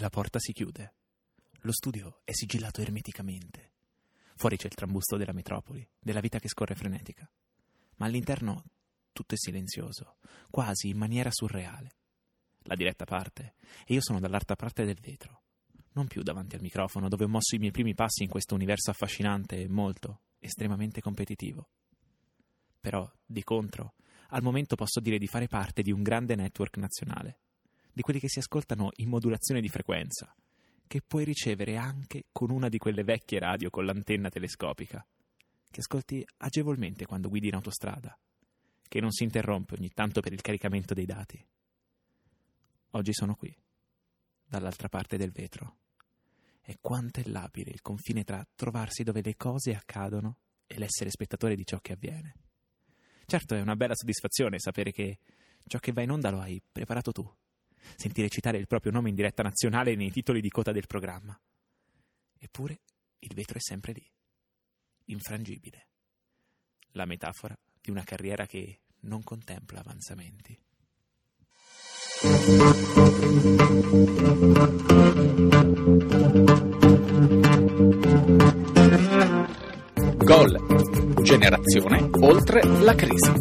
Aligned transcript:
la 0.00 0.08
porta 0.08 0.38
si 0.38 0.52
chiude. 0.52 0.94
Lo 1.60 1.72
studio 1.72 2.22
è 2.24 2.32
sigillato 2.32 2.80
ermeticamente. 2.80 3.72
Fuori 4.34 4.56
c'è 4.56 4.66
il 4.66 4.74
trambusto 4.74 5.16
della 5.16 5.32
metropoli, 5.32 5.86
della 5.98 6.20
vita 6.20 6.38
che 6.38 6.48
scorre 6.48 6.74
frenetica. 6.74 7.30
Ma 7.96 8.06
all'interno 8.06 8.64
tutto 9.12 9.34
è 9.34 9.38
silenzioso, 9.38 10.16
quasi 10.50 10.88
in 10.88 10.96
maniera 10.96 11.28
surreale. 11.30 11.96
La 12.62 12.74
diretta 12.74 13.04
parte 13.04 13.54
e 13.84 13.94
io 13.94 14.00
sono 14.00 14.20
dall'altra 14.20 14.56
parte 14.56 14.84
del 14.84 14.98
vetro, 15.00 15.42
non 15.92 16.06
più 16.06 16.22
davanti 16.22 16.54
al 16.54 16.62
microfono 16.62 17.08
dove 17.08 17.24
ho 17.24 17.28
mosso 17.28 17.54
i 17.54 17.58
miei 17.58 17.72
primi 17.72 17.94
passi 17.94 18.22
in 18.22 18.30
questo 18.30 18.54
universo 18.54 18.90
affascinante 18.90 19.60
e 19.60 19.68
molto, 19.68 20.22
estremamente 20.38 21.00
competitivo. 21.00 21.68
Però, 22.80 23.10
di 23.26 23.42
contro, 23.42 23.94
al 24.28 24.42
momento 24.42 24.76
posso 24.76 25.00
dire 25.00 25.18
di 25.18 25.26
fare 25.26 25.48
parte 25.48 25.82
di 25.82 25.92
un 25.92 26.02
grande 26.02 26.34
network 26.34 26.78
nazionale, 26.78 27.40
di 27.92 28.02
quelli 28.02 28.20
che 28.20 28.28
si 28.28 28.38
ascoltano 28.38 28.90
in 28.96 29.08
modulazione 29.08 29.60
di 29.60 29.68
frequenza, 29.68 30.34
che 30.86 31.02
puoi 31.02 31.24
ricevere 31.24 31.76
anche 31.76 32.24
con 32.32 32.50
una 32.50 32.68
di 32.68 32.78
quelle 32.78 33.04
vecchie 33.04 33.38
radio 33.38 33.70
con 33.70 33.84
l'antenna 33.84 34.28
telescopica, 34.28 35.06
che 35.70 35.80
ascolti 35.80 36.26
agevolmente 36.38 37.06
quando 37.06 37.28
guidi 37.28 37.48
in 37.48 37.54
autostrada, 37.54 38.18
che 38.88 39.00
non 39.00 39.12
si 39.12 39.22
interrompe 39.22 39.74
ogni 39.74 39.90
tanto 39.90 40.20
per 40.20 40.32
il 40.32 40.40
caricamento 40.40 40.94
dei 40.94 41.06
dati. 41.06 41.44
Oggi 42.90 43.12
sono 43.12 43.36
qui, 43.36 43.56
dall'altra 44.44 44.88
parte 44.88 45.16
del 45.16 45.30
vetro. 45.30 45.76
E 46.60 46.78
quanto 46.80 47.20
è 47.20 47.22
labile 47.26 47.70
il 47.70 47.82
confine 47.82 48.24
tra 48.24 48.44
trovarsi 48.54 49.04
dove 49.04 49.22
le 49.22 49.36
cose 49.36 49.74
accadono 49.74 50.38
e 50.66 50.78
l'essere 50.78 51.10
spettatore 51.10 51.54
di 51.54 51.64
ciò 51.64 51.78
che 51.78 51.92
avviene. 51.92 52.34
Certo, 53.26 53.54
è 53.54 53.60
una 53.60 53.76
bella 53.76 53.94
soddisfazione 53.94 54.58
sapere 54.58 54.90
che 54.90 55.18
ciò 55.66 55.78
che 55.78 55.92
va 55.92 56.02
in 56.02 56.10
onda 56.10 56.30
lo 56.30 56.40
hai 56.40 56.60
preparato 56.70 57.12
tu. 57.12 57.32
Sentire 57.96 58.28
citare 58.28 58.58
il 58.58 58.66
proprio 58.66 58.92
nome 58.92 59.08
in 59.08 59.14
diretta 59.14 59.42
nazionale 59.42 59.94
nei 59.94 60.10
titoli 60.10 60.40
di 60.40 60.50
coda 60.50 60.72
del 60.72 60.86
programma. 60.86 61.38
Eppure 62.38 62.80
il 63.20 63.34
vetro 63.34 63.58
è 63.58 63.60
sempre 63.60 63.92
lì, 63.92 64.10
infrangibile. 65.06 65.86
La 66.92 67.04
metafora 67.04 67.56
di 67.80 67.90
una 67.90 68.04
carriera 68.04 68.46
che 68.46 68.80
non 69.00 69.22
contempla 69.22 69.80
avanzamenti. 69.80 70.58
Gol. 80.24 81.22
Generazione 81.22 82.08
oltre 82.20 82.62
la 82.82 82.94
crisi. 82.94 83.32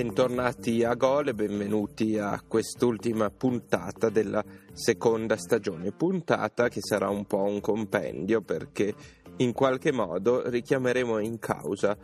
Bentornati 0.00 0.82
a 0.82 0.94
Gol 0.94 1.28
e 1.28 1.34
benvenuti 1.34 2.16
a 2.16 2.42
quest'ultima 2.48 3.28
puntata 3.28 4.08
della 4.08 4.42
seconda 4.72 5.36
stagione. 5.36 5.92
Puntata 5.92 6.70
che 6.70 6.80
sarà 6.80 7.10
un 7.10 7.26
po' 7.26 7.42
un 7.42 7.60
compendio 7.60 8.40
perché 8.40 8.94
in 9.36 9.52
qualche 9.52 9.92
modo 9.92 10.48
richiameremo 10.48 11.18
in 11.18 11.38
causa 11.38 11.98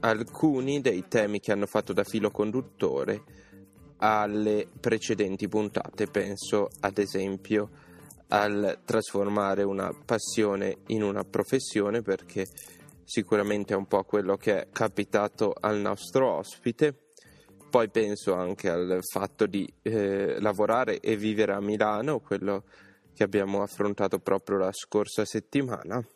alcuni 0.00 0.80
dei 0.80 1.04
temi 1.08 1.40
che 1.40 1.52
hanno 1.52 1.66
fatto 1.66 1.92
da 1.92 2.04
filo 2.04 2.30
conduttore 2.30 3.22
alle 3.98 4.66
precedenti 4.80 5.46
puntate. 5.46 6.06
Penso 6.06 6.70
ad 6.80 6.96
esempio 6.96 7.68
al 8.28 8.78
trasformare 8.82 9.62
una 9.62 9.92
passione 10.06 10.78
in 10.86 11.02
una 11.02 11.22
professione 11.22 12.00
perché 12.00 12.46
sicuramente 13.04 13.74
è 13.74 13.76
un 13.76 13.84
po' 13.84 14.04
quello 14.04 14.38
che 14.38 14.58
è 14.58 14.68
capitato 14.72 15.52
al 15.60 15.76
nostro 15.80 16.30
ospite. 16.30 17.01
Poi 17.72 17.88
penso 17.88 18.34
anche 18.34 18.68
al 18.68 18.98
fatto 19.00 19.46
di 19.46 19.66
eh, 19.80 20.38
lavorare 20.40 21.00
e 21.00 21.16
vivere 21.16 21.54
a 21.54 21.60
Milano, 21.62 22.20
quello 22.20 22.64
che 23.14 23.22
abbiamo 23.22 23.62
affrontato 23.62 24.18
proprio 24.18 24.58
la 24.58 24.72
scorsa 24.72 25.24
settimana. 25.24 26.06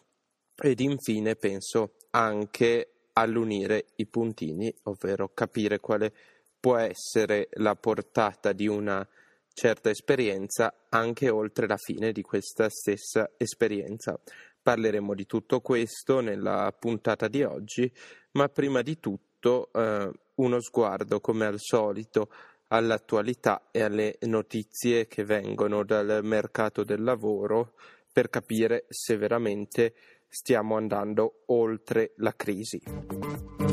Ed 0.54 0.80
infine 0.80 1.34
penso 1.34 1.94
anche 2.10 3.06
all'unire 3.14 3.86
i 3.96 4.06
puntini, 4.06 4.70
ovvero 4.82 5.30
capire 5.32 5.80
quale 5.80 6.12
può 6.60 6.76
essere 6.76 7.48
la 7.52 7.74
portata 7.74 8.52
di 8.52 8.66
una 8.66 9.08
certa 9.54 9.88
esperienza 9.88 10.86
anche 10.90 11.30
oltre 11.30 11.66
la 11.66 11.78
fine 11.78 12.12
di 12.12 12.20
questa 12.20 12.68
stessa 12.68 13.30
esperienza. 13.38 14.20
Parleremo 14.60 15.14
di 15.14 15.24
tutto 15.24 15.62
questo 15.62 16.20
nella 16.20 16.70
puntata 16.78 17.28
di 17.28 17.42
oggi, 17.44 17.90
ma 18.32 18.46
prima 18.50 18.82
di 18.82 19.00
tutto 19.00 19.25
eh, 19.72 20.10
uno 20.34 20.60
sguardo 20.60 21.20
come 21.20 21.46
al 21.46 21.58
solito 21.58 22.28
all'attualità 22.68 23.68
e 23.70 23.82
alle 23.82 24.18
notizie 24.22 25.06
che 25.06 25.24
vengono 25.24 25.84
dal 25.84 26.20
mercato 26.22 26.82
del 26.82 27.02
lavoro 27.02 27.74
per 28.12 28.28
capire 28.28 28.86
se 28.88 29.16
veramente 29.16 29.94
stiamo 30.28 30.76
andando 30.76 31.42
oltre 31.46 32.12
la 32.16 32.34
crisi. 32.34 33.65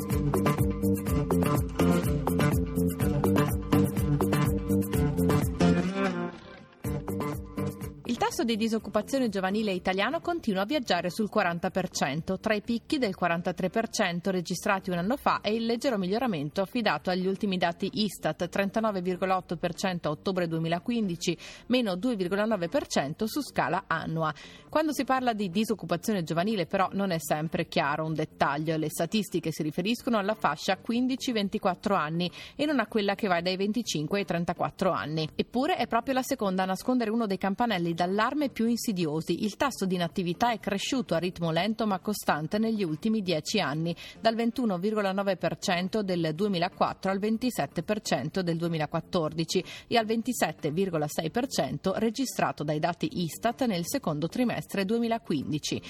Tasso 8.33 8.45
di 8.45 8.57
disoccupazione 8.57 9.29
giovanile 9.29 9.73
italiano 9.73 10.19
continua 10.19 10.63
a 10.63 10.65
viaggiare 10.65 11.11
sul 11.11 11.29
40%, 11.31 12.39
tra 12.39 12.55
i 12.55 12.61
picchi 12.61 12.97
del 12.97 13.13
43% 13.15 14.31
registrati 14.31 14.89
un 14.89 14.97
anno 14.97 15.17
fa 15.17 15.41
e 15.41 15.53
il 15.53 15.67
leggero 15.67 15.99
miglioramento 15.99 16.61
affidato 16.61 17.11
agli 17.11 17.27
ultimi 17.27 17.57
dati 17.57 17.91
Istat, 17.93 18.49
39,8% 18.51 20.07
a 20.07 20.09
ottobre 20.09 20.47
2015, 20.47 21.37
meno 21.67 21.93
2,9% 21.93 23.25
su 23.25 23.41
scala 23.43 23.83
annua. 23.85 24.33
Quando 24.67 24.93
si 24.93 25.03
parla 25.03 25.33
di 25.33 25.51
disoccupazione 25.51 26.23
giovanile 26.23 26.65
però 26.65 26.89
non 26.93 27.11
è 27.11 27.19
sempre 27.19 27.67
chiaro 27.67 28.03
un 28.03 28.15
dettaglio, 28.15 28.77
le 28.77 28.89
statistiche 28.89 29.51
si 29.51 29.61
riferiscono 29.61 30.17
alla 30.17 30.33
fascia 30.33 30.79
15-24 30.83 31.93
anni 31.93 32.31
e 32.55 32.65
non 32.65 32.79
a 32.79 32.87
quella 32.87 33.13
che 33.13 33.27
va 33.27 33.41
dai 33.41 33.57
25 33.57 34.17
ai 34.17 34.25
34 34.25 34.89
anni. 34.89 35.29
Eppure 35.35 35.75
è 35.75 35.85
proprio 35.85 36.15
la 36.15 36.23
seconda 36.23 36.63
a 36.63 36.65
nascondere 36.65 37.11
uno 37.11 37.27
dei 37.27 37.37
campanelli 37.37 37.93
d'allarme 37.93 38.21
allarme 38.23 38.49
più 38.49 38.67
insidiosi. 38.67 39.43
Il 39.43 39.57
tasso 39.57 39.85
di 39.85 39.95
inattività 39.95 40.51
è 40.51 40.59
cresciuto 40.59 41.13
a 41.13 41.17
ritmo 41.17 41.51
lento 41.51 41.85
ma 41.85 41.99
costante 41.99 42.57
negli 42.57 42.83
ultimi 42.83 43.21
dieci 43.21 43.59
anni, 43.59 43.93
dal 44.21 44.35
21,9% 44.35 45.99
del 45.99 46.31
2004 46.33 47.11
al 47.11 47.19
27% 47.19 48.39
del 48.39 48.55
2014 48.57 49.63
e 49.87 49.97
al 49.97 50.05
27,6% 50.05 51.97
registrato 51.97 52.63
dai 52.63 52.79
dati 52.79 53.21
Istat 53.23 53.65
nel 53.65 53.85
secondo 53.85 54.29
trimestre 54.29 54.85
2015. 54.85 55.81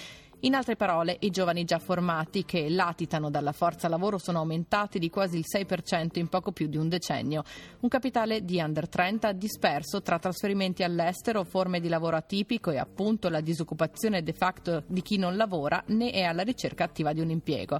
In 0.45 0.55
altre 0.55 0.75
parole, 0.75 1.15
i 1.21 1.29
giovani 1.29 1.63
già 1.63 1.79
formati 1.79 2.43
che 2.43 2.69
latitano 2.69 3.29
dalla 3.29 3.53
forza 3.53 3.87
lavoro 3.87 4.17
sono 4.17 4.39
aumentati 4.39 4.99
di 4.99 5.09
quasi 5.09 5.37
il 5.37 5.45
6% 5.47 6.19
in 6.19 6.27
poco 6.27 6.51
più 6.51 6.67
di 6.67 6.75
un 6.75 6.89
decennio. 6.89 7.43
Un 7.79 7.87
capitale 7.87 8.43
di 8.43 8.59
under 8.59 8.89
30 8.89 9.31
disperso 9.31 10.01
tra 10.01 10.19
trasferimenti 10.19 10.83
all'estero, 10.83 11.45
forme 11.45 11.79
di 11.79 11.87
lavoro 11.87 12.17
atipico 12.17 12.71
e 12.71 12.77
appunto 12.77 13.29
la 13.29 13.39
disoccupazione 13.39 14.21
de 14.21 14.33
facto 14.33 14.83
di 14.87 15.01
chi 15.01 15.17
non 15.17 15.37
lavora 15.37 15.81
né 15.87 16.11
è 16.11 16.23
alla 16.23 16.43
ricerca 16.43 16.83
attiva 16.83 17.13
di 17.13 17.21
un 17.21 17.29
impiego. 17.29 17.79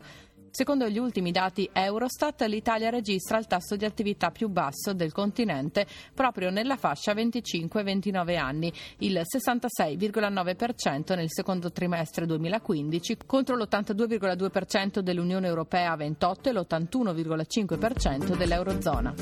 Secondo 0.56 0.88
gli 0.88 1.00
ultimi 1.00 1.32
dati 1.32 1.68
Eurostat, 1.74 2.44
l'Italia 2.44 2.92
registra 2.92 3.40
il 3.40 3.48
tasso 3.48 3.76
di 3.76 3.86
attività 3.86 4.30
più 4.30 4.50
basso 4.50 4.94
del 4.94 5.12
continente 5.12 5.88
proprio 6.14 6.52
nella 6.52 6.78
fascia 6.78 7.12
25-29 7.14 8.38
anni, 8.38 8.72
il 9.00 9.20
66,9% 9.20 11.16
nel 11.16 11.32
secondo 11.32 11.72
trimestre 11.72 12.28
2015 12.28 13.18
contro 13.26 13.56
l'82,2% 13.56 15.00
dell'Unione 15.00 15.48
Europea 15.48 15.94
a 15.94 15.96
28 15.96 16.50
e 16.50 16.54
l'81,5% 16.54 18.38
dell'Eurozona. 18.38 19.16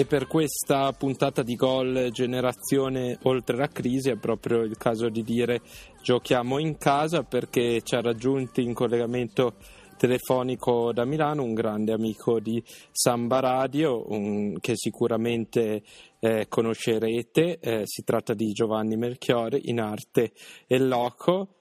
E 0.00 0.06
per 0.06 0.26
questa 0.26 0.92
puntata 0.92 1.42
di 1.42 1.56
gol 1.56 2.08
generazione 2.10 3.18
oltre 3.24 3.56
la 3.56 3.68
crisi 3.68 4.08
è 4.08 4.16
proprio 4.16 4.62
il 4.62 4.78
caso 4.78 5.10
di 5.10 5.22
dire 5.22 5.60
giochiamo 6.02 6.58
in 6.58 6.78
casa 6.78 7.22
perché 7.22 7.82
ci 7.82 7.96
ha 7.96 8.00
raggiunti 8.00 8.62
in 8.62 8.72
collegamento 8.72 9.56
telefonico 9.98 10.94
da 10.94 11.04
Milano 11.04 11.42
un 11.42 11.52
grande 11.52 11.92
amico 11.92 12.40
di 12.40 12.64
Samba 12.90 13.40
Radio 13.40 14.10
un, 14.10 14.58
che 14.58 14.72
sicuramente 14.74 15.82
eh, 16.18 16.46
conoscerete, 16.48 17.58
eh, 17.58 17.82
si 17.84 18.02
tratta 18.02 18.32
di 18.32 18.52
Giovanni 18.52 18.96
Melchiore 18.96 19.60
in 19.62 19.80
arte 19.80 20.32
e 20.66 20.78
loco. 20.78 21.56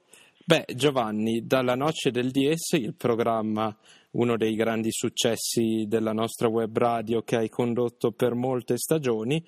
Beh, 0.46 0.64
Giovanni, 0.74 1.46
dalla 1.46 1.76
noce 1.76 2.12
del 2.12 2.32
DS, 2.32 2.72
il 2.78 2.96
programma, 2.96 3.76
uno 4.12 4.38
dei 4.38 4.56
grandi 4.56 4.90
successi 4.92 5.86
della 5.88 6.14
nostra 6.14 6.48
web 6.48 6.76
radio 6.78 7.22
che 7.22 7.36
hai 7.36 7.50
condotto 7.50 8.12
per 8.12 8.34
molte 8.34 8.78
stagioni, 8.78 9.44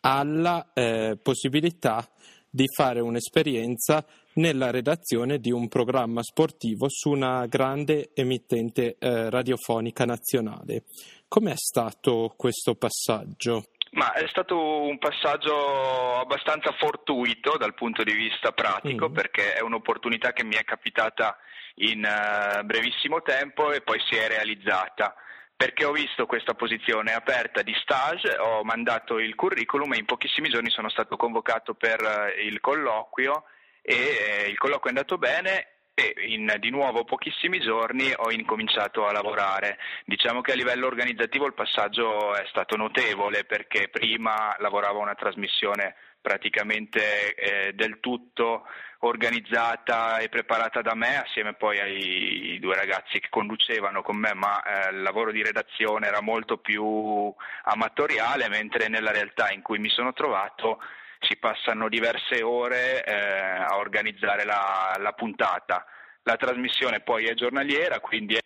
alla 0.00 0.72
eh, 0.72 1.18
possibilità 1.20 2.08
di 2.48 2.66
fare 2.72 3.00
un'esperienza 3.00 4.06
nella 4.34 4.70
redazione 4.70 5.38
di 5.38 5.50
un 5.50 5.66
programma 5.66 6.22
sportivo 6.22 6.86
su 6.88 7.10
una 7.10 7.46
grande 7.46 8.10
emittente 8.14 8.96
eh, 8.98 9.28
radiofonica 9.28 10.04
nazionale. 10.04 10.84
Com'è 11.26 11.54
stato 11.56 12.32
questo 12.36 12.76
passaggio? 12.76 13.64
Ma 13.94 14.12
è 14.12 14.26
stato 14.26 14.82
un 14.82 14.98
passaggio 14.98 16.18
abbastanza 16.18 16.72
fortuito 16.72 17.56
dal 17.56 17.74
punto 17.74 18.02
di 18.02 18.12
vista 18.12 18.50
pratico 18.50 19.08
mm. 19.08 19.12
perché 19.12 19.54
è 19.54 19.60
un'opportunità 19.60 20.32
che 20.32 20.42
mi 20.42 20.56
è 20.56 20.64
capitata 20.64 21.36
in 21.76 22.04
uh, 22.04 22.64
brevissimo 22.64 23.22
tempo 23.22 23.72
e 23.72 23.82
poi 23.82 24.00
si 24.08 24.16
è 24.16 24.26
realizzata. 24.26 25.14
Perché 25.56 25.84
ho 25.84 25.92
visto 25.92 26.26
questa 26.26 26.54
posizione 26.54 27.12
aperta 27.12 27.62
di 27.62 27.72
stage, 27.80 28.36
ho 28.36 28.64
mandato 28.64 29.20
il 29.20 29.36
curriculum 29.36 29.92
e 29.92 29.98
in 29.98 30.04
pochissimi 30.04 30.48
giorni 30.48 30.70
sono 30.70 30.88
stato 30.88 31.16
convocato 31.16 31.74
per 31.74 32.00
uh, 32.00 32.40
il 32.40 32.58
colloquio 32.60 33.44
e 33.80 34.46
uh, 34.46 34.50
il 34.50 34.58
colloquio 34.58 34.92
è 34.92 34.96
andato 34.96 35.18
bene 35.18 35.73
e 35.94 36.14
in 36.26 36.52
di 36.58 36.70
nuovo 36.70 37.04
pochissimi 37.04 37.60
giorni 37.60 38.12
ho 38.16 38.32
incominciato 38.32 39.06
a 39.06 39.12
lavorare. 39.12 39.78
Diciamo 40.04 40.40
che 40.40 40.52
a 40.52 40.56
livello 40.56 40.86
organizzativo 40.86 41.46
il 41.46 41.54
passaggio 41.54 42.34
è 42.34 42.44
stato 42.48 42.76
notevole 42.76 43.44
perché 43.44 43.88
prima 43.88 44.56
lavoravo 44.58 44.98
a 44.98 45.02
una 45.02 45.14
trasmissione 45.14 45.94
praticamente 46.20 47.34
eh, 47.34 47.72
del 47.74 48.00
tutto 48.00 48.66
organizzata 49.00 50.18
e 50.18 50.30
preparata 50.30 50.80
da 50.80 50.94
me 50.94 51.20
assieme 51.22 51.52
poi 51.52 51.78
ai 51.78 52.58
due 52.58 52.74
ragazzi 52.74 53.20
che 53.20 53.28
conducevano 53.28 54.02
con 54.02 54.16
me, 54.16 54.32
ma 54.34 54.62
eh, 54.62 54.94
il 54.94 55.02
lavoro 55.02 55.30
di 55.30 55.42
redazione 55.42 56.06
era 56.06 56.22
molto 56.22 56.56
più 56.56 57.32
amatoriale, 57.64 58.48
mentre 58.48 58.88
nella 58.88 59.12
realtà 59.12 59.52
in 59.52 59.62
cui 59.62 59.78
mi 59.78 59.90
sono 59.90 60.12
trovato 60.12 60.80
si 61.24 61.36
passano 61.36 61.88
diverse 61.88 62.42
ore 62.42 63.04
eh, 63.04 63.12
a 63.14 63.76
organizzare 63.76 64.44
la, 64.44 64.94
la, 64.98 65.12
puntata. 65.12 65.84
La 66.22 66.36
trasmissione 66.36 67.00
poi 67.00 67.24
è 67.26 67.34
giornaliera, 67.34 68.00
quindi 68.00 68.36
è 68.36 68.40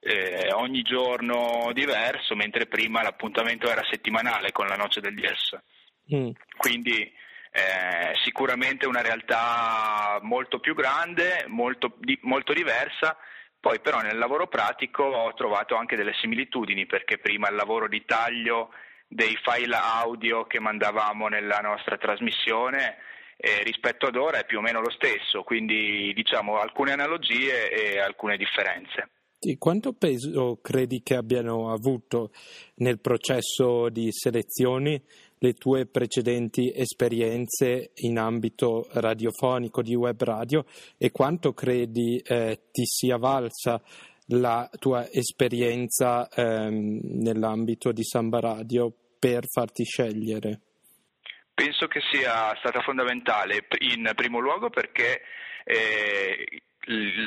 eh, 0.00 0.52
ogni 0.52 0.82
giorno 0.82 1.70
diverso, 1.72 2.34
mentre 2.34 2.66
prima 2.66 3.02
l'appuntamento 3.02 3.68
era 3.68 3.84
settimanale 3.90 4.52
con 4.52 4.66
la 4.66 4.76
noce 4.76 5.00
del 5.00 5.14
DS. 5.14 5.58
Mm. 6.14 6.30
Quindi 6.56 7.02
eh, 7.02 8.12
sicuramente 8.24 8.86
una 8.86 9.02
realtà 9.02 10.18
molto 10.22 10.60
più 10.60 10.74
grande, 10.74 11.44
molto, 11.48 11.94
di, 11.98 12.18
molto 12.22 12.52
diversa. 12.52 13.16
Poi 13.60 13.80
però 13.80 14.00
nel 14.00 14.18
lavoro 14.18 14.46
pratico 14.46 15.02
ho 15.02 15.34
trovato 15.34 15.74
anche 15.74 15.96
delle 15.96 16.14
similitudini 16.14 16.86
perché 16.86 17.18
prima 17.18 17.48
il 17.48 17.56
lavoro 17.56 17.88
di 17.88 18.04
taglio 18.04 18.70
dei 19.08 19.36
file 19.42 19.74
audio 19.74 20.44
che 20.44 20.60
mandavamo 20.60 21.28
nella 21.28 21.58
nostra 21.58 21.96
trasmissione 21.96 22.98
eh, 23.36 23.62
rispetto 23.62 24.06
ad 24.06 24.16
ora 24.16 24.40
è 24.40 24.44
più 24.44 24.58
o 24.58 24.60
meno 24.60 24.80
lo 24.80 24.90
stesso, 24.90 25.42
quindi 25.42 26.12
diciamo 26.12 26.58
alcune 26.58 26.92
analogie 26.92 27.70
e 27.70 27.98
alcune 27.98 28.36
differenze. 28.36 29.10
E 29.40 29.56
quanto 29.56 29.92
peso 29.92 30.58
credi 30.60 31.00
che 31.00 31.14
abbiano 31.14 31.72
avuto 31.72 32.32
nel 32.76 32.98
processo 32.98 33.88
di 33.88 34.10
selezione 34.10 35.02
le 35.38 35.52
tue 35.52 35.86
precedenti 35.86 36.72
esperienze 36.74 37.92
in 37.96 38.18
ambito 38.18 38.88
radiofonico 38.90 39.82
di 39.82 39.94
web 39.94 40.20
radio 40.22 40.64
e 40.96 41.12
quanto 41.12 41.52
credi 41.52 42.18
eh, 42.18 42.62
ti 42.72 42.84
sia 42.84 43.16
valsa 43.16 43.80
la 44.28 44.68
tua 44.78 45.08
esperienza 45.10 46.28
ehm, 46.28 47.00
nell'ambito 47.02 47.92
di 47.92 48.04
Samba 48.04 48.40
Radio 48.40 48.92
per 49.18 49.44
farti 49.46 49.84
scegliere? 49.84 50.60
Penso 51.54 51.88
che 51.88 52.00
sia 52.12 52.54
stata 52.58 52.80
fondamentale 52.82 53.66
in 53.80 54.10
primo 54.14 54.38
luogo 54.38 54.70
perché 54.70 55.22
eh, 55.64 56.62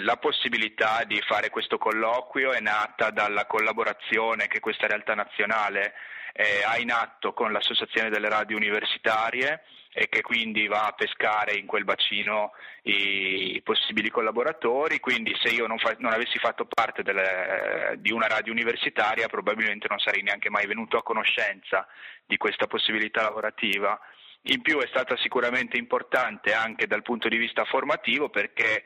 la 0.04 0.16
possibilità 0.18 1.04
di 1.06 1.22
fare 1.28 1.50
questo 1.50 1.78
colloquio 1.78 2.52
è 2.52 2.60
nata 2.60 3.12
dalla 3.12 3.46
collaborazione 3.46 4.48
che 4.48 4.60
questa 4.60 4.88
realtà 4.88 5.14
nazionale 5.14 5.94
eh, 6.34 6.64
ha 6.66 6.78
in 6.78 6.92
atto 6.92 7.34
con 7.34 7.52
l'Associazione 7.52 8.10
delle 8.10 8.30
Radio 8.30 8.56
Universitarie 8.56 9.64
e 9.94 10.08
che 10.08 10.22
quindi 10.22 10.68
va 10.68 10.88
a 10.88 10.94
pescare 10.94 11.56
in 11.56 11.66
quel 11.66 11.84
bacino 11.84 12.54
i 12.84 13.62
possibili 13.64 14.10
collaboratori, 14.10 15.00
quindi 15.00 15.36
se 15.42 15.54
io 15.54 15.68
non, 15.68 15.78
fa, 15.80 15.96
non 16.00 16.14
avessi 16.14 16.40
fatto 16.40 16.66
parte 16.66 17.04
delle, 17.04 17.96
di 17.98 18.12
una 18.12 18.28
radio 18.28 18.54
universitaria 18.54 19.28
probabilmente 19.28 19.88
non 19.90 20.00
sarei 20.00 20.22
neanche 20.22 20.50
mai 20.50 20.66
venuto 20.66 20.98
a 20.98 21.04
conoscenza 21.04 21.86
di 22.26 22.38
questa 22.38 22.68
possibilità 22.68 23.24
lavorativa. 23.24 24.00
In 24.44 24.62
più 24.62 24.80
è 24.80 24.88
stata 24.88 25.18
sicuramente 25.18 25.78
importante 25.78 26.54
anche 26.54 26.88
dal 26.88 27.04
punto 27.04 27.28
di 27.28 27.38
vista 27.38 27.66
formativo 27.66 28.30
perché 28.30 28.86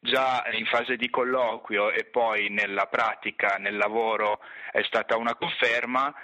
già 0.00 0.44
in 0.52 0.66
fase 0.66 0.96
di 0.96 1.10
colloquio 1.10 1.90
e 1.90 2.04
poi 2.04 2.48
nella 2.48 2.86
pratica, 2.86 3.56
nel 3.58 3.76
lavoro 3.76 4.40
è 4.72 4.82
stata 4.84 5.16
una 5.16 5.34
conferma 5.34 6.14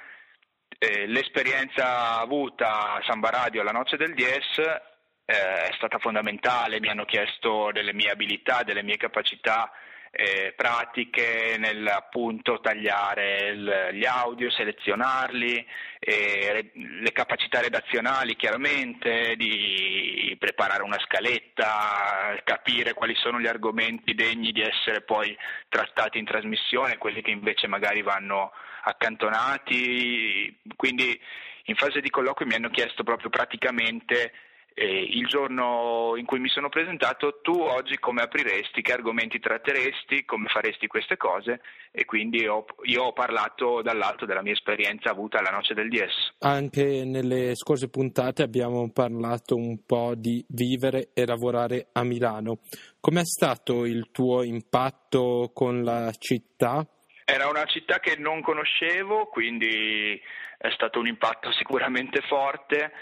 eh, 0.83 1.07
l'esperienza 1.07 2.19
avuta 2.19 2.95
a 2.95 3.03
Samba 3.07 3.31
Radio 3.31 3.61
alla 3.61 3.71
noce 3.71 3.97
del 3.97 4.15
Dies 4.15 4.59
eh, 4.59 5.67
è 5.69 5.71
stata 5.77 5.99
fondamentale, 5.99 6.81
mi 6.81 6.89
hanno 6.89 7.05
chiesto 7.05 7.71
delle 7.73 7.95
mie 7.95 8.11
abilità, 8.11 8.65
delle 8.65 8.83
mie 8.83 8.97
capacità 8.97 9.71
eh, 10.15 10.53
pratiche 10.55 11.57
nel 11.57 11.87
appunto 11.87 12.61
tagliare 12.61 13.49
il, 13.49 13.89
gli 13.93 14.05
audio, 14.05 14.51
selezionarli, 14.51 15.67
eh, 15.99 16.71
le 16.75 17.13
capacità 17.13 17.61
redazionali 17.61 18.37
chiaramente, 18.37 19.35
di 19.37 20.37
preparare 20.39 20.83
una 20.83 20.99
scaletta, 20.99 22.39
capire 22.45 22.93
quali 22.93 23.15
sono 23.17 23.41
gli 23.41 23.47
argomenti 23.47 24.15
degni 24.15 24.53
di 24.53 24.61
essere 24.61 25.01
poi 25.01 25.35
trattati 25.71 26.19
in 26.19 26.27
trasmissione, 26.27 26.99
quelli 26.99 27.23
che 27.23 27.31
invece 27.31 27.67
magari 27.67 28.03
vanno 28.03 28.53
accantonati. 28.85 30.61
Quindi 30.77 31.19
in 31.67 31.75
fase 31.75 32.03
di 32.03 32.11
colloquio 32.11 32.47
mi 32.47 32.55
hanno 32.55 32.69
chiesto 32.69 33.03
proprio 33.03 33.31
praticamente 33.31 34.33
eh, 34.75 35.03
il 35.03 35.27
giorno 35.27 36.15
in 36.17 36.25
cui 36.25 36.39
mi 36.39 36.49
sono 36.49 36.69
presentato, 36.69 37.41
tu 37.43 37.53
oggi 37.53 37.99
come 37.99 38.23
apriresti, 38.23 38.83
che 38.83 38.93
argomenti 38.93 39.39
tratteresti, 39.39 40.25
come 40.25 40.49
faresti 40.49 40.87
queste 40.87 41.17
cose 41.17 41.61
e 41.91 42.05
quindi 42.05 42.47
ho, 42.47 42.65
io 42.85 43.05
ho 43.05 43.13
parlato 43.13 43.83
dall'alto 43.83 44.25
della 44.25 44.43
mia 44.43 44.53
esperienza 44.53 45.11
avuta 45.11 45.39
alla 45.39 45.51
noce 45.51 45.75
del 45.75 45.89
DS. 45.89 46.35
Anche 46.41 47.05
nelle 47.05 47.55
scorse 47.55 47.89
puntate 47.89 48.43
abbiamo 48.43 48.91
parlato 48.91 49.57
un 49.57 49.85
po' 49.85 50.15
di 50.17 50.45
vivere 50.49 51.11
e 51.13 51.27
lavorare 51.27 51.89
a 51.93 52.03
Milano. 52.03 52.61
Com'è 53.01 53.25
stato 53.25 53.85
il 53.85 54.11
tuo 54.11 54.43
impatto 54.43 55.51
con 55.53 55.83
la 55.83 56.11
città? 56.19 56.87
Era 57.25 57.49
una 57.49 57.65
città 57.67 58.01
che 58.01 58.17
non 58.17 58.41
conoscevo, 58.41 59.27
quindi 59.27 60.21
è 60.59 60.71
stato 60.71 60.99
un 60.99 61.07
impatto 61.07 61.53
sicuramente 61.53 62.21
forte 62.23 62.93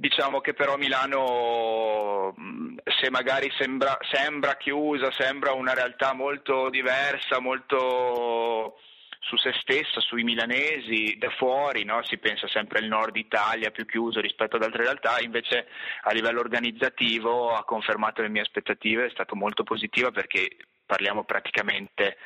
Diciamo 0.00 0.40
che 0.40 0.54
però 0.54 0.76
Milano, 0.76 2.32
se 3.00 3.10
magari 3.10 3.50
sembra, 3.58 3.98
sembra, 4.12 4.56
chiusa, 4.56 5.10
sembra 5.10 5.54
una 5.54 5.74
realtà 5.74 6.12
molto 6.12 6.70
diversa, 6.70 7.40
molto 7.40 8.78
su 9.18 9.36
se 9.36 9.52
stessa, 9.60 9.98
sui 10.00 10.22
milanesi, 10.22 11.16
da 11.18 11.30
fuori, 11.30 11.82
no? 11.82 12.04
si 12.04 12.16
pensa 12.18 12.46
sempre 12.46 12.78
al 12.78 12.84
nord 12.84 13.16
Italia 13.16 13.72
più 13.72 13.86
chiuso 13.86 14.20
rispetto 14.20 14.54
ad 14.54 14.62
altre 14.62 14.84
realtà, 14.84 15.18
invece 15.20 15.66
a 16.02 16.12
livello 16.12 16.38
organizzativo 16.38 17.52
ha 17.52 17.64
confermato 17.64 18.22
le 18.22 18.28
mie 18.28 18.42
aspettative, 18.42 19.06
è 19.06 19.10
stato 19.10 19.34
molto 19.34 19.64
positiva 19.64 20.12
perché 20.12 20.58
parliamo 20.88 21.24
praticamente, 21.24 22.16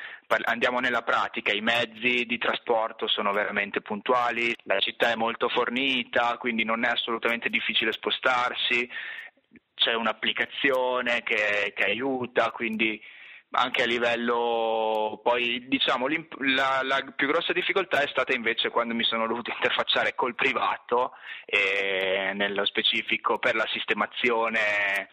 andiamo 0.45 0.79
nella 0.79 1.01
pratica, 1.01 1.51
i 1.51 1.59
mezzi 1.59 2.25
di 2.25 2.37
trasporto 2.37 3.07
sono 3.07 3.33
veramente 3.33 3.81
puntuali, 3.81 4.55
la 4.63 4.79
città 4.79 5.11
è 5.11 5.15
molto 5.15 5.49
fornita, 5.49 6.37
quindi 6.37 6.63
non 6.63 6.85
è 6.85 6.87
assolutamente 6.87 7.49
difficile 7.49 7.91
spostarsi, 7.91 8.89
c'è 9.75 9.93
un'applicazione 9.93 11.23
che, 11.23 11.73
che 11.75 11.83
aiuta, 11.83 12.51
quindi 12.51 13.01
anche 13.55 13.83
a 13.83 13.85
livello 13.85 15.19
poi 15.21 15.67
diciamo 15.67 16.07
la, 16.07 16.79
la, 16.81 17.03
più 17.15 17.27
grossa 17.27 17.53
difficoltà 17.53 18.01
è 18.01 18.07
stata 18.07 18.33
invece 18.33 18.69
quando 18.69 18.95
mi 18.95 19.03
sono 19.03 19.27
dovuto 19.27 19.51
interfacciare 19.51 20.15
col 20.15 20.33
privato 20.33 21.11
e 21.45 22.31
nello 22.33 22.65
specifico 22.65 23.37
per 23.37 23.53
la 23.53 23.67
sistemazione 23.67 25.09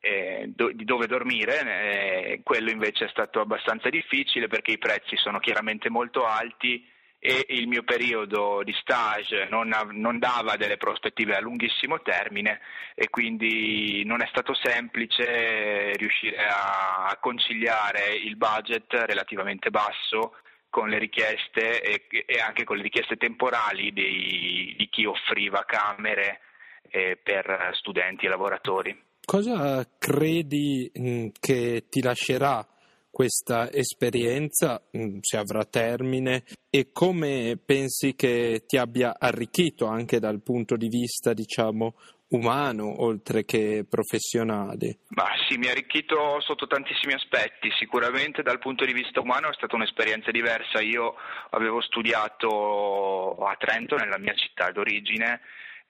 eh, 0.00 0.50
do, 0.54 0.72
di 0.72 0.84
dove 0.84 1.06
dormire, 1.06 1.60
eh, 1.60 2.40
quello 2.42 2.70
invece 2.70 3.04
è 3.04 3.08
stato 3.08 3.40
abbastanza 3.40 3.90
difficile 3.90 4.48
perché 4.48 4.72
i 4.72 4.78
prezzi 4.78 5.16
sono 5.16 5.38
chiaramente 5.38 5.90
molto 5.90 6.26
alti 6.26 6.88
e 7.22 7.44
il 7.50 7.68
mio 7.68 7.82
periodo 7.82 8.62
di 8.64 8.72
stage 8.80 9.46
non, 9.50 9.70
non, 9.90 10.18
dava 10.18 10.56
delle 10.56 10.78
prospettive 10.78 11.36
a 11.36 11.40
lunghissimo 11.40 12.00
termine 12.00 12.60
e 12.94 13.10
quindi 13.10 14.02
non 14.06 14.22
è 14.22 14.26
stato 14.28 14.54
semplice 14.54 15.92
riuscire 15.96 16.38
a, 16.48 17.14
conciliare 17.20 18.14
il 18.14 18.36
budget 18.36 18.90
relativamente 19.04 19.68
basso 19.68 20.36
con 20.70 20.88
le 20.88 20.96
richieste 20.96 21.82
e, 21.82 22.06
e 22.24 22.40
anche 22.40 22.64
con 22.64 22.76
le 22.76 22.82
richieste 22.82 23.18
temporali 23.18 23.92
dei, 23.92 24.74
di 24.78 24.88
chi 24.88 25.04
offriva 25.04 25.66
camere 25.66 26.40
eh, 26.88 27.18
per 27.22 27.72
studenti 27.74 28.24
e 28.24 28.28
lavoratori. 28.30 29.08
Cosa 29.30 29.86
credi 29.96 30.90
mm, 30.98 31.28
che 31.38 31.84
ti 31.88 32.02
lascerà 32.02 32.66
questa 33.08 33.70
esperienza, 33.70 34.82
mm, 34.96 35.18
se 35.20 35.36
avrà 35.36 35.64
termine, 35.64 36.42
e 36.68 36.90
come 36.90 37.56
pensi 37.64 38.16
che 38.16 38.64
ti 38.66 38.76
abbia 38.76 39.14
arricchito 39.16 39.86
anche 39.86 40.18
dal 40.18 40.42
punto 40.42 40.74
di 40.74 40.88
vista, 40.88 41.32
diciamo, 41.32 41.94
umano 42.30 43.04
oltre 43.04 43.44
che 43.44 43.86
professionale? 43.88 44.98
Ma 45.10 45.28
sì, 45.48 45.58
mi 45.58 45.68
ha 45.68 45.70
arricchito 45.70 46.40
sotto 46.40 46.66
tantissimi 46.66 47.12
aspetti. 47.12 47.70
Sicuramente 47.78 48.42
dal 48.42 48.58
punto 48.58 48.84
di 48.84 48.92
vista 48.92 49.20
umano 49.20 49.48
è 49.48 49.54
stata 49.54 49.76
un'esperienza 49.76 50.32
diversa. 50.32 50.80
Io 50.80 51.14
avevo 51.50 51.80
studiato 51.80 53.36
a 53.36 53.54
Trento, 53.56 53.94
nella 53.94 54.18
mia 54.18 54.34
città 54.34 54.72
d'origine, 54.72 55.40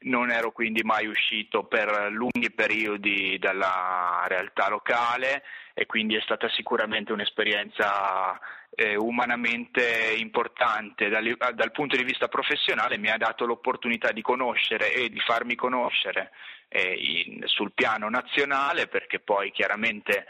non 0.03 0.31
ero 0.31 0.53
quindi 0.53 0.83
mai 0.83 1.07
uscito 1.07 1.65
per 1.65 2.09
lunghi 2.11 2.51
periodi 2.55 3.39
dalla 3.39 4.25
realtà 4.29 4.69
locale 4.69 5.43
e 5.75 5.87
quindi 5.87 6.15
è 6.15 6.21
stata 6.21 6.49
sicuramente 6.51 7.13
un'esperienza 7.13 8.39
eh, 8.75 8.97
umanamente 8.97 10.15
importante. 10.17 11.09
Dal, 11.09 11.37
dal, 11.55 11.73
punto 11.73 11.97
di 11.97 12.05
vista 12.05 12.29
professionale, 12.29 12.99
mi 12.99 13.11
ha 13.11 13.17
dato 13.17 13.45
l'opportunità 13.45 14.13
di 14.13 14.23
conoscere 14.23 14.93
e 14.93 15.11
di 15.11 15.21
farmi 15.21 15.55
conoscere 15.55 16.31
eh, 16.69 16.95
in, 17.27 17.43
sul 17.47 17.73
piano 17.73 18.09
nazionale 18.09 18.87
perché 18.87 19.19
poi 19.19 19.51
chiaramente 19.51 20.27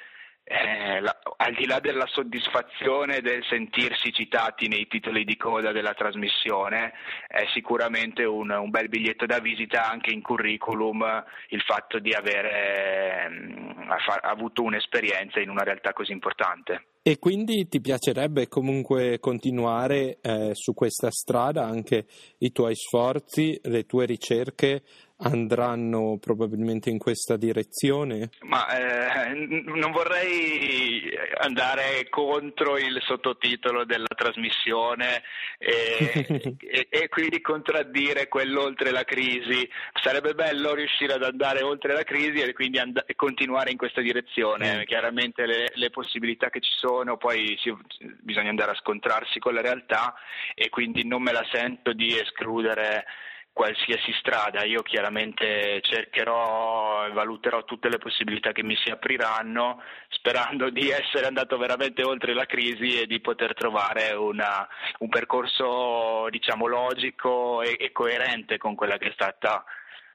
eh, 0.52 1.00
la, 1.00 1.16
al 1.36 1.54
di 1.54 1.64
là 1.64 1.78
della 1.78 2.06
soddisfazione 2.08 3.20
del 3.20 3.44
sentirsi 3.48 4.12
citati 4.12 4.66
nei 4.66 4.88
titoli 4.88 5.24
di 5.24 5.36
coda 5.36 5.70
della 5.70 5.94
trasmissione, 5.94 6.92
è 7.28 7.44
sicuramente 7.52 8.24
un, 8.24 8.50
un 8.50 8.68
bel 8.68 8.88
biglietto 8.88 9.26
da 9.26 9.38
visita 9.38 9.88
anche 9.88 10.10
in 10.10 10.22
curriculum 10.22 11.24
il 11.50 11.60
fatto 11.60 12.00
di 12.00 12.12
aver 12.12 13.30
mm, 13.30 13.90
avuto 14.22 14.62
un'esperienza 14.62 15.38
in 15.38 15.50
una 15.50 15.62
realtà 15.62 15.92
così 15.92 16.10
importante. 16.10 16.86
E 17.02 17.18
quindi 17.20 17.68
ti 17.68 17.80
piacerebbe 17.80 18.48
comunque 18.48 19.20
continuare 19.20 20.18
eh, 20.20 20.50
su 20.54 20.74
questa 20.74 21.12
strada, 21.12 21.64
anche 21.64 22.06
i 22.38 22.50
tuoi 22.50 22.74
sforzi, 22.74 23.58
le 23.62 23.86
tue 23.86 24.04
ricerche 24.04 24.82
andranno 25.22 26.18
probabilmente 26.20 26.90
in 26.90 26.98
questa 26.98 27.36
direzione? 27.36 28.30
Ma 28.42 28.66
eh, 28.68 29.34
non 29.34 29.90
vorrei 29.90 31.12
andare 31.38 32.08
contro 32.08 32.78
il 32.78 33.00
sottotitolo 33.02 33.84
della 33.84 34.06
trasmissione 34.14 35.22
e, 35.58 36.56
e, 36.58 36.86
e, 36.88 37.08
quindi 37.08 37.40
contraddire 37.40 38.28
quello 38.28 38.62
oltre 38.62 38.90
la 38.90 39.04
crisi. 39.04 39.68
Sarebbe 40.02 40.34
bello 40.34 40.74
riuscire 40.74 41.14
ad 41.14 41.22
andare 41.22 41.62
oltre 41.62 41.92
la 41.92 42.04
crisi 42.04 42.40
e 42.40 42.52
quindi 42.52 42.78
and- 42.78 43.04
continuare 43.16 43.70
in 43.70 43.76
questa 43.76 44.00
direzione. 44.00 44.78
Mm. 44.78 44.82
Chiaramente 44.82 45.46
le, 45.46 45.72
le, 45.74 45.90
possibilità 45.90 46.50
che 46.50 46.60
ci 46.60 46.72
sono, 46.76 47.16
poi 47.16 47.56
si, 47.60 47.74
bisogna 48.20 48.50
andare 48.50 48.72
a 48.72 48.76
scontrarsi 48.76 49.38
con 49.38 49.54
la 49.54 49.60
realtà 49.60 50.14
e 50.54 50.68
quindi 50.68 51.06
non 51.06 51.22
me 51.22 51.32
la 51.32 51.44
sento 51.50 51.92
di 51.92 52.18
escludere 52.18 53.04
qualsiasi 53.52 54.12
strada. 54.18 54.64
Io 54.64 54.82
chiaramente 54.82 55.80
cercherò 55.82 57.06
e 57.06 57.12
valuterò 57.12 57.64
tutte 57.64 57.88
le 57.88 57.98
possibilità 57.98 58.52
che 58.52 58.62
mi 58.62 58.76
si 58.76 58.90
apriranno, 58.90 59.82
sperando 60.08 60.70
di 60.70 60.90
essere 60.90 61.26
andato 61.26 61.58
veramente 61.58 62.02
oltre 62.02 62.34
la 62.34 62.46
crisi 62.46 63.00
e 63.00 63.06
di 63.06 63.20
poter 63.20 63.54
trovare 63.54 64.12
una, 64.14 64.66
un 64.98 65.08
percorso 65.08 66.28
diciamo 66.30 66.66
logico 66.66 67.62
e, 67.62 67.76
e 67.78 67.92
coerente 67.92 68.58
con 68.58 68.74
quella 68.74 68.96
che 68.96 69.08
è 69.08 69.12
stata 69.12 69.64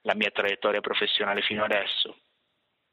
la 0.02 0.14
mia 0.14 0.30
traiettoria 0.30 0.80
professionale 0.80 1.42
fino 1.42 1.64
adesso. 1.64 2.16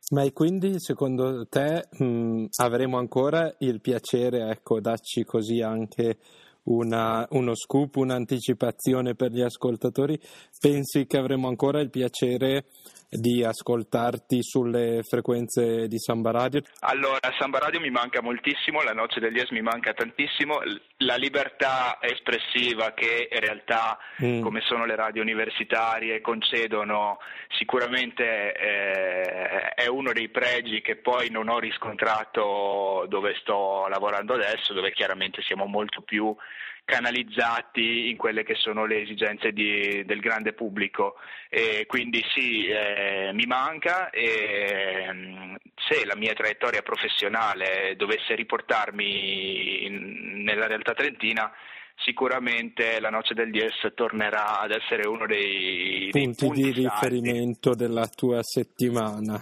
Ma 0.10 0.30
quindi 0.32 0.80
secondo 0.80 1.48
te 1.48 1.88
mh, 1.90 2.48
avremo 2.58 2.98
ancora 2.98 3.52
il 3.60 3.80
piacere, 3.80 4.50
ecco, 4.50 4.82
darci 4.82 5.24
così 5.24 5.62
anche 5.62 6.18
una, 6.64 7.26
uno 7.32 7.56
scoop, 7.56 7.96
un'anticipazione 7.96 9.16
per 9.16 9.32
gli 9.32 9.42
ascoltatori, 9.42 10.20
pensi 10.60 11.06
che 11.06 11.18
avremo 11.18 11.48
ancora 11.48 11.80
il 11.80 11.90
piacere 11.90 12.66
di 13.14 13.44
ascoltarti 13.44 14.42
sulle 14.42 15.02
frequenze 15.04 15.88
di 15.88 16.00
Samba 16.00 16.32
Radio? 16.32 16.62
Allora, 16.80 17.20
Samba 17.38 17.60
Radio 17.60 17.80
mi 17.80 17.92
manca 17.92 18.22
moltissimo, 18.22 18.82
la 18.82 18.94
Noce 18.94 19.20
degli 19.20 19.40
Es 19.40 19.50
mi 19.52 19.62
manca 19.62 19.94
tantissimo, 19.94 20.60
la 20.98 21.16
libertà 21.16 22.00
espressiva 22.02 22.94
che 22.94 23.30
in 23.32 23.40
realtà, 23.40 23.98
mm. 24.24 24.42
come 24.42 24.62
sono 24.62 24.86
le 24.86 24.96
radio 24.96 25.22
universitarie, 25.22 26.22
concedono 26.22 27.20
sicuramente 27.50 28.54
eh, 28.54 29.70
è 29.76 29.88
uno 29.88 30.12
dei 30.12 30.30
pregi 30.30 30.82
che 30.82 30.96
poi 30.96 31.30
non 31.30 31.50
ho 31.50 31.60
riscontrato 31.60 33.06
dove 33.08 33.36
sto 33.40 33.88
lavorando 33.88 34.34
adesso, 34.34 34.74
dove 34.74 34.92
chiaramente 34.92 35.42
siamo 35.44 35.66
molto 35.66 36.02
più 36.02 36.36
canalizzati 36.86 38.10
in 38.10 38.18
quelle 38.18 38.44
che 38.44 38.56
sono 38.56 38.86
le 38.86 39.02
esigenze 39.02 39.52
di, 39.52 40.04
del 40.06 40.20
grande 40.20 40.54
pubblico. 40.54 41.16
E 41.50 41.86
quindi 41.88 42.24
sì, 42.34 42.66
eh, 42.66 43.32
mi 43.34 43.46
manca 43.46 44.10
e 44.10 45.08
mm, 45.12 45.56
se 45.88 46.06
la 46.06 46.16
mia 46.16 46.34
traiettoria 46.34 46.82
professionale 46.82 47.96
dovesse 47.98 48.36
riportarmi 48.36 49.86
in, 49.86 50.44
nella 50.44 50.68
realtà 50.68 50.94
trentina, 50.94 51.52
sicuramente 51.96 53.00
la 53.00 53.10
Noce 53.10 53.34
del 53.34 53.52
Dies 53.52 53.92
tornerà 53.96 54.60
ad 54.60 54.72
essere 54.72 55.08
uno 55.08 55.26
dei, 55.26 56.10
punti, 56.12 56.20
dei 56.26 56.36
punti 56.36 56.62
di 56.62 56.72
riferimento 56.72 57.76
della 57.76 58.08
tua 58.08 58.42
settimana. 58.44 59.42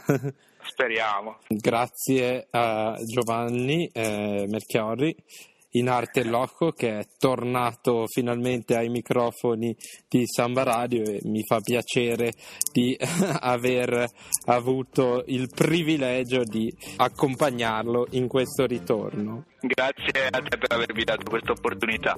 Speriamo. 0.63 1.39
Grazie 1.47 2.47
a 2.51 2.95
Giovanni 3.03 3.89
eh, 3.91 4.45
Merchiori 4.47 5.15
in 5.71 5.89
arte 5.89 6.23
Loco 6.23 6.71
che 6.71 6.99
è 6.99 7.07
tornato 7.17 8.05
finalmente 8.07 8.75
ai 8.75 8.89
microfoni 8.89 9.75
di 10.07 10.23
Samba 10.25 10.63
Radio 10.63 11.03
e 11.03 11.19
mi 11.23 11.43
fa 11.43 11.59
piacere 11.59 12.33
di 12.71 12.97
aver 13.39 14.05
avuto 14.45 15.23
il 15.27 15.49
privilegio 15.53 16.43
di 16.43 16.73
accompagnarlo 16.97 18.07
in 18.11 18.27
questo 18.27 18.65
ritorno. 18.65 19.45
Grazie 19.61 20.27
a 20.29 20.41
te 20.41 20.57
per 20.57 20.71
avermi 20.71 21.03
dato 21.03 21.29
questa 21.29 21.51
opportunità. 21.51 22.15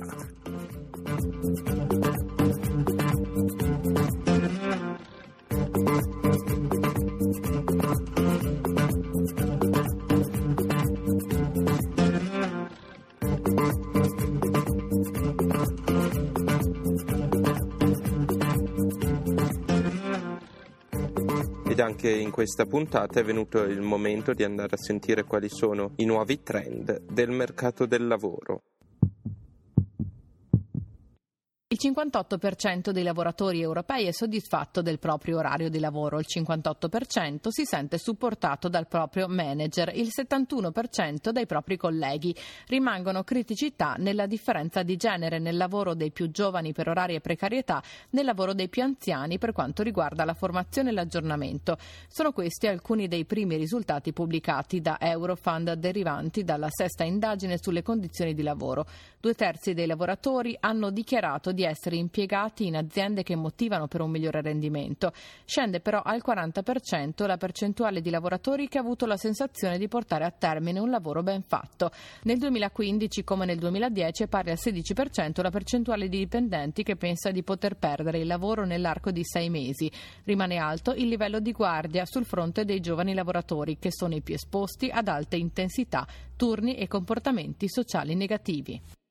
Anche 21.84 22.10
in 22.10 22.32
questa 22.32 22.66
puntata 22.66 23.20
è 23.20 23.24
venuto 23.24 23.64
il 23.64 23.82
momento 23.82 24.34
di 24.34 24.44
andare 24.44 24.76
a 24.76 24.78
sentire 24.78 25.24
quali 25.24 25.50
sono 25.50 25.92
i 25.98 26.06
nuovi 26.06 26.42
trend 26.42 27.02
del 27.02 27.30
mercato 27.30 27.86
del 27.86 28.08
lavoro. 28.08 28.64
Il 31.68 31.73
58% 31.84 32.92
dei 32.92 33.04
lavoratori 33.04 33.60
europei 33.60 34.08
è 34.08 34.14
soddisfatto 34.14 34.82
del 34.82 35.00
proprio 35.00 35.40
orario 35.40 35.70
di 35.70 35.80
lavoro, 35.80 36.18
il 36.18 36.26
58% 36.34 37.50
si 37.50 37.66
sente 37.66 37.98
supportato 37.98 38.70
dal 38.70 38.88
proprio 38.88 39.28
manager, 39.28 39.92
il 39.94 40.08
71% 40.08 41.32
dai 41.32 41.46
propri 41.46 41.76
colleghi. 41.76 42.34
Rimangono 42.68 43.24
criticità 43.24 43.96
nella 43.98 44.28
differenza 44.28 44.82
di 44.82 44.96
genere 44.96 45.40
nel 45.40 45.58
lavoro 45.58 45.94
dei 45.94 46.12
più 46.12 46.32
giovani 46.32 46.72
per 46.72 46.88
orari 46.88 47.16
e 47.16 47.20
precarietà, 47.20 47.84
nel 48.12 48.24
lavoro 48.24 48.54
dei 48.54 48.70
più 48.70 48.82
anziani 48.82 49.38
per 49.38 49.52
quanto 49.52 49.84
riguarda 49.84 50.24
la 50.24 50.34
formazione 50.34 50.90
e 50.90 50.94
l'aggiornamento. 50.94 51.78
Sono 52.08 52.32
questi 52.32 52.68
alcuni 52.68 53.10
dei 53.10 53.26
primi 53.26 53.58
risultati 53.58 54.14
pubblicati 54.14 54.80
da 54.80 54.98
Eurofund 55.02 55.74
derivanti 55.74 56.46
dalla 56.46 56.70
sesta 56.70 57.04
indagine 57.04 57.58
sulle 57.60 57.82
condizioni 57.82 58.34
di 58.34 58.42
lavoro. 58.42 58.86
Due 59.20 59.34
terzi 59.34 59.74
dei 59.74 59.86
lavoratori 59.86 60.56
hanno 60.60 60.90
dichiarato 60.90 61.52
di 61.52 61.64
essere 61.64 61.72
impiegati 61.92 62.66
in 62.66 62.76
aziende 62.76 63.24
che 63.24 63.36
motivano 63.36 63.88
per 63.88 64.02
un 64.02 64.12
migliore 64.12 64.42
rendimento. 64.42 65.12
Scende 65.46 65.80
però 65.80 66.02
al 66.02 66.22
40% 66.26 67.26
la 67.26 67.38
percentuale 67.38 68.02
di 68.02 68.10
lavoratori 68.10 68.68
che 68.68 68.78
ha 68.78 68.82
avuto 68.82 69.06
la 69.06 69.18
sensazione 69.18 69.78
di 69.78 69.88
portare 69.88 70.26
a 70.26 70.32
termine 70.32 70.80
un 70.80 70.90
lavoro 70.90 71.24
ben 71.24 71.44
fatto. 71.44 71.92
Nel 72.24 72.38
2015 72.38 73.24
come 73.24 73.46
nel 73.46 73.58
2010 73.58 74.24
è 74.24 74.28
pari 74.28 74.52
al 74.52 74.58
16% 74.60 75.42
la 75.42 75.50
percentuale 75.50 76.08
di 76.08 76.18
dipendenti 76.18 76.84
che 76.84 76.96
pensa 76.96 77.32
di 77.32 77.44
poter 77.44 77.76
perdere 77.76 78.20
il 78.20 78.28
lavoro 78.28 78.66
nell'arco 78.66 79.12
di 79.12 79.24
sei 79.24 79.50
mesi. 79.50 79.92
Rimane 80.24 80.58
alto 80.58 80.94
il 80.94 81.08
livello 81.08 81.40
di 81.40 81.52
guardia 81.52 82.06
sul 82.06 82.26
fronte 82.26 82.66
dei 82.66 82.80
giovani 82.80 83.14
lavoratori 83.14 83.78
che 83.78 83.92
sono 83.92 84.16
i 84.16 84.22
più 84.22 84.36
esposti 84.36 84.90
ad 84.92 85.08
alte 85.08 85.36
intensità, 85.36 86.08
turni 86.36 86.76
e 86.76 86.88
comportamenti 86.88 87.68
sociali 87.68 88.16
negativi. 88.16 89.03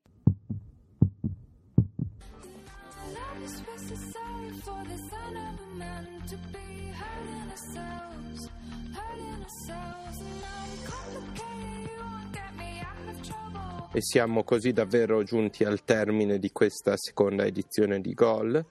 E 13.94 14.00
siamo 14.00 14.42
così 14.42 14.72
davvero 14.72 15.22
giunti 15.22 15.64
al 15.64 15.84
termine 15.84 16.38
di 16.38 16.50
questa 16.50 16.94
seconda 16.96 17.44
edizione 17.44 18.00
di 18.00 18.14
Gol. 18.14 18.64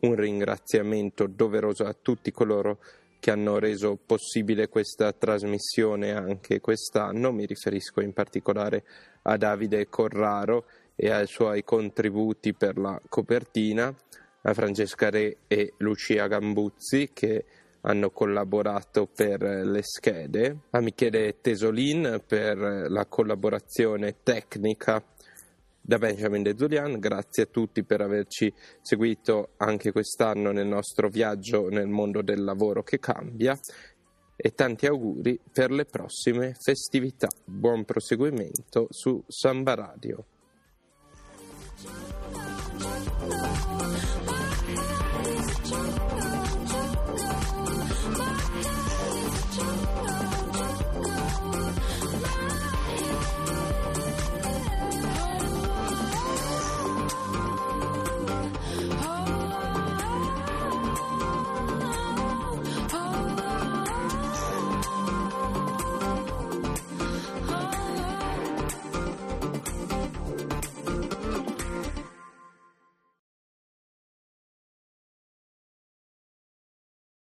Un 0.00 0.14
ringraziamento 0.14 1.26
doveroso 1.26 1.84
a 1.84 1.96
tutti 2.00 2.30
coloro 2.30 2.78
che 3.18 3.32
hanno 3.32 3.58
reso 3.58 3.98
possibile 4.04 4.68
questa 4.68 5.12
trasmissione 5.12 6.12
anche 6.12 6.60
quest'anno. 6.60 7.32
Mi 7.32 7.44
riferisco 7.44 8.00
in 8.00 8.12
particolare 8.12 8.84
a 9.22 9.36
Davide 9.36 9.88
Corraro 9.88 10.64
e 11.00 11.10
ai 11.10 11.28
suoi 11.28 11.62
contributi 11.62 12.54
per 12.54 12.76
la 12.76 13.00
copertina, 13.08 13.94
a 14.42 14.52
Francesca 14.52 15.10
Re 15.10 15.38
e 15.46 15.74
Lucia 15.76 16.26
Gambuzzi 16.26 17.10
che 17.12 17.44
hanno 17.82 18.10
collaborato 18.10 19.06
per 19.06 19.40
le 19.42 19.82
schede, 19.84 20.62
a 20.70 20.80
Michele 20.80 21.40
Tesolin 21.40 22.20
per 22.26 22.58
la 22.58 23.06
collaborazione 23.06 24.16
tecnica 24.24 25.00
da 25.80 25.98
Benjamin 25.98 26.42
De 26.42 26.54
Zulian, 26.56 26.98
grazie 26.98 27.44
a 27.44 27.46
tutti 27.46 27.84
per 27.84 28.00
averci 28.00 28.52
seguito 28.82 29.50
anche 29.58 29.92
quest'anno 29.92 30.50
nel 30.50 30.66
nostro 30.66 31.08
viaggio 31.08 31.68
nel 31.68 31.86
mondo 31.86 32.22
del 32.22 32.42
lavoro 32.42 32.82
che 32.82 32.98
cambia 32.98 33.56
e 34.34 34.52
tanti 34.52 34.86
auguri 34.86 35.38
per 35.52 35.70
le 35.70 35.84
prossime 35.84 36.54
festività. 36.60 37.28
Buon 37.44 37.84
proseguimento 37.84 38.88
su 38.90 39.22
Samba 39.28 39.74
Radio. 39.74 40.24
Thank 41.80 43.72
you. 43.72 43.77